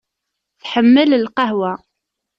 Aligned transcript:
Tḥemmel 0.61 1.11
lqahwa. 1.23 1.73